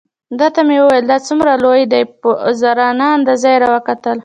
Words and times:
ده 0.39 0.47
ته 0.55 0.61
مې 0.67 0.77
وویل: 0.81 1.05
دا 1.11 1.17
څومره 1.27 1.51
لوی 1.63 1.83
دی؟ 1.91 2.01
په 2.21 2.29
عذرانه 2.47 3.05
انداز 3.15 3.43
یې 3.51 3.55
را 3.61 3.69
وکتل. 3.75 4.17